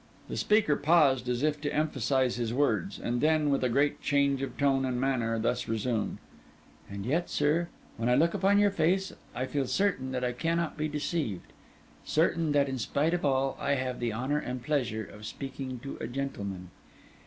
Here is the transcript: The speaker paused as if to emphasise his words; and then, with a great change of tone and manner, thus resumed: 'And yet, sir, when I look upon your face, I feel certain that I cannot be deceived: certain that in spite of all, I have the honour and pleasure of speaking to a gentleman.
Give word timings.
The 0.29 0.35
speaker 0.35 0.75
paused 0.75 1.29
as 1.29 1.43
if 1.43 1.61
to 1.61 1.71
emphasise 1.71 2.35
his 2.37 2.51
words; 2.55 2.97
and 2.97 3.21
then, 3.21 3.51
with 3.51 3.63
a 3.63 3.69
great 3.69 4.01
change 4.01 4.41
of 4.41 4.57
tone 4.57 4.83
and 4.83 4.99
manner, 4.99 5.37
thus 5.37 5.67
resumed: 5.67 6.17
'And 6.89 7.05
yet, 7.05 7.29
sir, 7.29 7.67
when 7.97 8.09
I 8.09 8.15
look 8.15 8.33
upon 8.33 8.57
your 8.57 8.71
face, 8.71 9.13
I 9.35 9.45
feel 9.45 9.67
certain 9.67 10.11
that 10.11 10.23
I 10.23 10.31
cannot 10.31 10.75
be 10.75 10.87
deceived: 10.87 11.53
certain 12.03 12.51
that 12.53 12.67
in 12.67 12.79
spite 12.79 13.13
of 13.13 13.23
all, 13.23 13.55
I 13.59 13.73
have 13.75 13.99
the 13.99 14.11
honour 14.11 14.39
and 14.39 14.63
pleasure 14.63 15.05
of 15.05 15.27
speaking 15.27 15.77
to 15.83 15.97
a 16.01 16.07
gentleman. 16.07 16.71